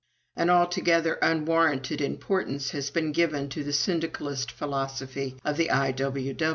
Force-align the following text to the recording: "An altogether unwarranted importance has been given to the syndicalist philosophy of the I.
"An 0.35 0.49
altogether 0.49 1.19
unwarranted 1.21 2.01
importance 2.01 2.71
has 2.71 2.89
been 2.89 3.11
given 3.11 3.49
to 3.49 3.63
the 3.63 3.71
syndicalist 3.71 4.51
philosophy 4.51 5.35
of 5.45 5.57
the 5.57 5.69
I. 5.69 5.93